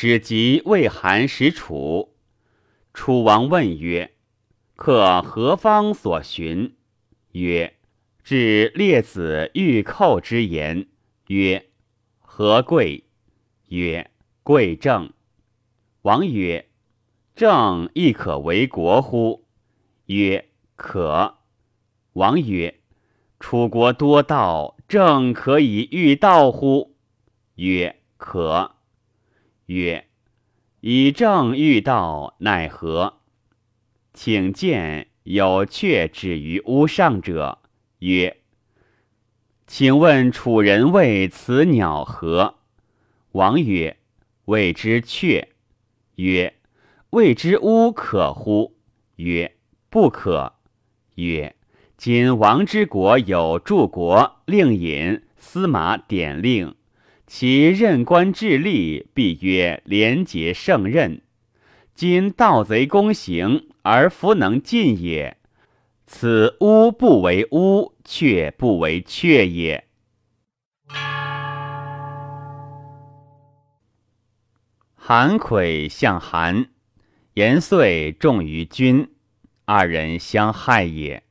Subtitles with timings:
[0.00, 2.14] 使即为韩使楚。
[2.94, 4.12] 楚王问曰
[4.76, 6.76] ：“客何方所寻？”
[7.34, 7.74] 曰
[8.22, 10.86] ：“至列子欲寇之言。”
[11.26, 11.70] 曰
[12.22, 13.06] ：“何贵？”
[13.70, 14.12] 曰
[14.44, 15.12] ：“贵正。”
[16.02, 16.68] 王曰
[17.34, 19.48] ：“正亦可为国乎？”
[20.06, 21.38] 曰：“可。”
[22.14, 22.78] 王曰
[23.40, 26.94] ：“楚国多道，正可以御道乎？”
[27.58, 28.76] 曰：“可。”
[29.68, 30.06] 曰
[30.80, 33.20] ：“以正御道，奈何？”
[34.14, 37.58] 请见有阙止于屋上者。
[37.98, 38.38] 曰
[39.66, 42.54] ：“请问楚人谓此鸟何？”
[43.32, 43.98] 王曰
[44.46, 45.48] ：“谓之阙。”
[46.16, 46.54] 曰
[47.10, 48.78] ：“谓之乌可乎？”
[49.16, 49.54] 曰
[49.90, 50.54] ：“不可。”
[51.16, 51.54] 曰
[51.98, 56.74] ：“今王之国有柱国、令尹、司马典令。”
[57.30, 61.20] 其任官治吏，必曰廉洁胜任。
[61.94, 65.36] 今盗贼公行，而弗能尽也。
[66.06, 69.84] 此巫不为巫，却不为却也。
[74.94, 76.70] 韩魁向韩，
[77.34, 79.06] 颜遂重于君，
[79.66, 81.22] 二人相害也。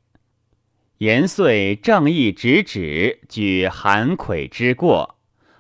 [1.00, 5.17] 颜遂正义直指，举韩魁之过。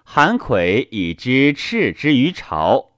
[0.09, 2.93] 韩魁以之斥之于朝，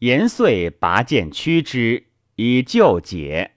[0.00, 3.52] 延遂拔剑驱之，以救解。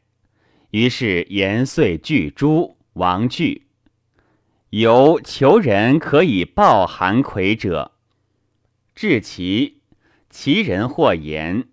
[0.71, 3.67] 于是延遂拒诸，王惧。
[4.69, 7.91] 由求人可以报韩魁者，
[8.95, 9.81] 至其
[10.29, 11.67] 其人或言：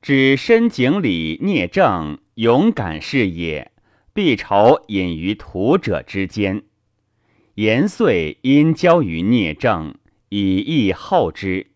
[0.00, 3.70] 指深井里聂政勇敢是也，
[4.14, 6.64] 必仇隐于土者之间。
[7.56, 9.94] 延遂因交于聂政。
[10.28, 11.68] 以义后之。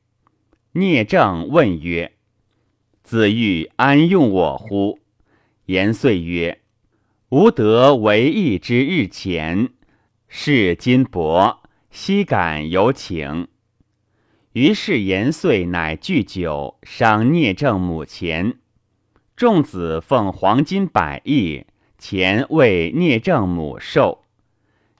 [0.72, 2.12] 聂政问曰
[3.04, 4.98] ：“子欲安用我乎？”
[5.66, 6.62] 颜遂曰
[7.30, 9.70] ：“吾得为义之日前，
[10.28, 13.48] 视今薄，悉感有请。”
[14.52, 18.58] 于是颜遂乃聚酒，赏聂政母钱。
[19.34, 21.64] 众子奉黄金百亿，
[21.98, 24.24] 钱为聂政母寿。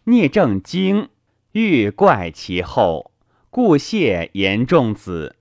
[0.05, 1.11] 聂政惊，
[1.53, 3.12] 欲怪其后。
[3.55, 5.37] 故谢言仲子，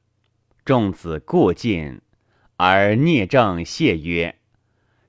[0.65, 2.01] 仲子故进，
[2.57, 4.35] 而聂政谢曰：“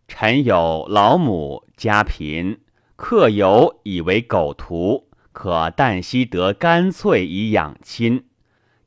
[0.07, 2.61] 臣有老母家贫，
[2.95, 8.27] 客游以为狗徒，可旦夕得干脆以养亲。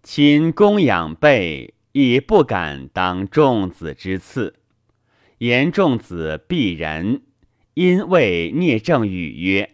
[0.02, 4.62] 亲供养备，亦不敢当仲子之赐。
[5.40, 7.24] 言仲子必仁，
[7.74, 9.72] 因谓聂政语曰：‘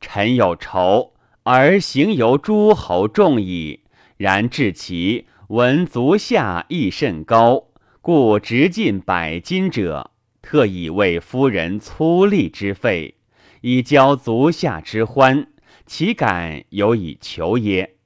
[0.00, 1.12] 臣有仇。’”
[1.44, 3.80] 而行由诸侯众矣，
[4.18, 7.68] 然至其闻足下亦甚高，
[8.02, 10.10] 故直进百金者，
[10.42, 13.14] 特以为夫人粗粝之费，
[13.62, 15.46] 以交足下之欢，
[15.86, 17.96] 岂敢有以求耶？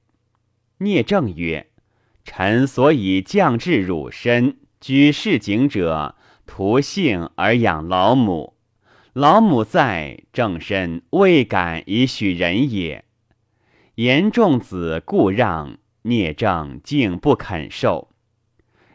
[0.78, 1.66] 聂政曰
[2.24, 6.14] ：“臣所以降至汝身，居市井者，
[6.46, 8.54] 图幸而养老母。
[9.12, 13.04] 老母在，正身未敢以许人也。”
[13.96, 18.08] 言仲子故让，聂政竟不肯受。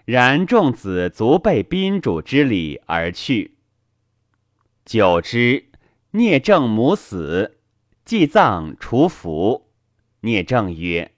[0.04, 3.56] 然仲子足备宾主之礼而去。
[4.84, 5.70] 久之，
[6.12, 7.60] 聂政母死，
[8.04, 9.70] 祭葬除服。
[10.20, 11.14] 聂政曰：“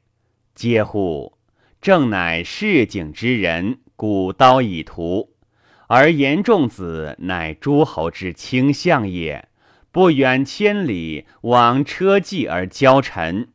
[0.54, 1.40] 嗟乎！
[1.82, 5.32] 正乃市井之人，古刀以屠，
[5.88, 9.48] 而言仲子乃诸侯之卿相也，
[9.92, 13.48] 不远千里往车骑而交臣。”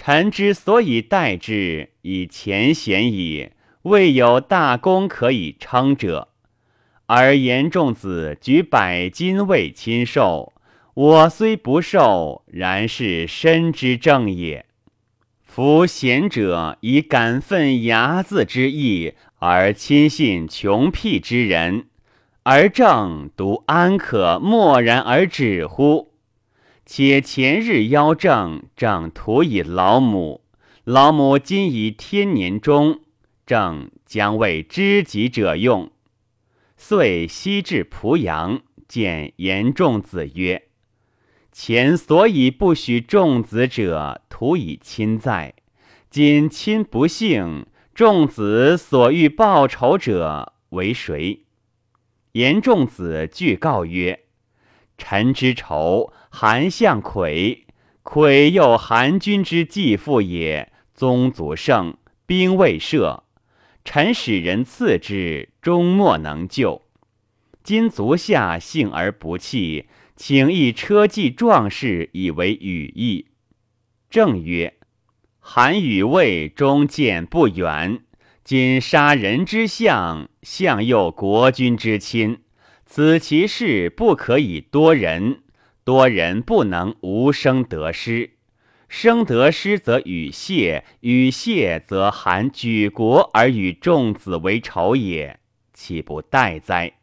[0.00, 3.50] 臣之所以待之，以前贤矣，
[3.82, 6.28] 未有大功可以称者。
[7.06, 10.52] 而言仲子举百金为亲受，
[10.94, 14.66] 我虽不受，然是身之正也。
[15.42, 21.86] 夫贤者以感愤睚眦之意而亲信穷辟之人，
[22.44, 26.07] 而正独安可默然而止乎？
[26.90, 30.40] 且前日邀正，正徒以老母，
[30.84, 33.00] 老母今已天年中，
[33.44, 35.92] 正将为知己者用。
[36.78, 40.62] 遂西至濮阳，见严仲子曰
[41.52, 45.52] ：“前所以不许仲子者，徒以亲在；
[46.08, 51.44] 今亲不幸，仲子所欲报仇者为谁？”
[52.32, 54.24] 严仲子具告曰
[54.98, 57.66] ：“臣之仇。”韩相魁，
[58.02, 61.96] 魁又韩君之继父也，宗族盛，
[62.26, 63.24] 兵未设。
[63.82, 66.82] 臣使人赐之，终莫能救。
[67.64, 73.28] 今足下幸而不弃，请一车骑壮士以为羽翼。
[74.10, 74.74] 正曰：
[75.38, 78.00] 韩与魏终见不远，
[78.44, 82.42] 今杀人之相，相又国君之亲，
[82.90, 85.42] 此其事不可以多人，
[85.84, 88.30] 多人不能无生得失。
[88.88, 95.38] 生得失则与谢，与谢则韩举国而与众子为仇也，
[95.74, 96.94] 岂不待哉？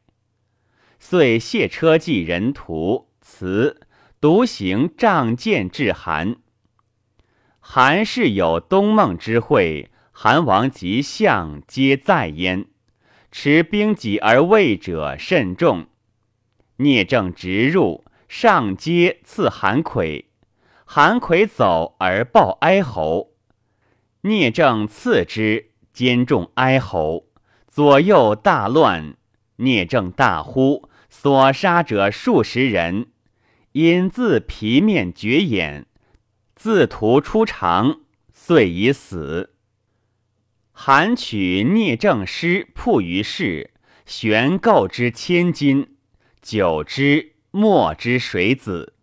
[0.98, 3.80] 遂谢车骑人徒辞，
[4.20, 6.38] 独行仗剑至韩。
[7.60, 12.66] 韩氏有东孟之会，韩王及相皆在焉，
[13.38, 15.88] 持兵戟而卫者甚众。
[16.78, 20.30] 聂政直入，上阶刺韩魁。
[20.86, 23.34] 韩魁走而报哀侯，
[24.22, 27.26] 聂政刺之，兼众哀侯，
[27.68, 29.18] 左右大乱。
[29.58, 33.08] 聂政大呼，所杀者数十人，
[33.74, 35.88] 因自皮面绝眼，
[36.56, 38.00] 自屠出肠，
[38.34, 39.55] 遂已死。
[40.78, 43.72] 韩取聂政师铺于市，
[44.06, 45.88] 悬构之千金，
[46.42, 48.94] 久之，莫之水子。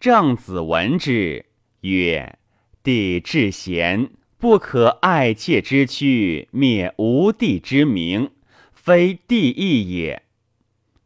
[0.00, 1.46] 郑子闻之
[1.82, 2.36] 曰
[2.82, 8.32] ：“帝至贤，不可爱妾之躯，灭吾帝之名，
[8.72, 10.24] 非帝意也。”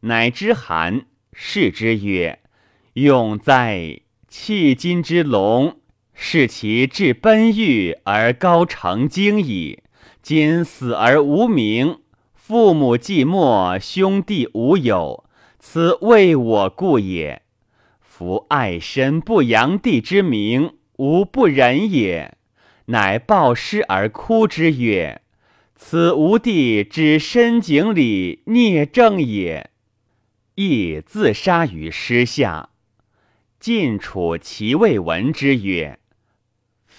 [0.01, 2.39] 乃知韩，视之曰
[2.93, 4.01] ：“永哉！
[4.27, 5.79] 弃金之龙，
[6.19, 9.83] 视其至奔欲而高成精矣。
[10.23, 11.99] 今死而无名，
[12.33, 15.23] 父母寂寞，兄弟无友，
[15.59, 17.43] 此为我故也。”
[18.01, 22.35] 夫爱身不扬帝之名，吾不忍也。
[22.87, 25.21] 乃抱尸而哭之曰
[25.77, 29.69] ：“此吾弟之深井里孽政也。”
[30.55, 32.69] 亦自杀于尸下。
[33.59, 35.99] 晋楚其未闻之曰：“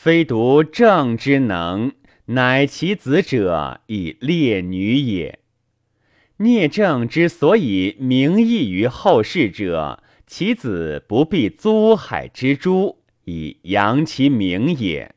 [0.01, 1.91] 非独郑之能，
[2.27, 5.41] 乃其子者以列女也。”
[6.39, 10.05] 聂政之所以名益于后世者。
[10.25, 15.17] 其子不必租海之珠以扬其名也。